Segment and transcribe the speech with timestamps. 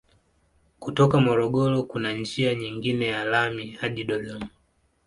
[0.79, 4.47] Kutoka Morogoro kuna njia nyingine ya lami hadi Dodoma.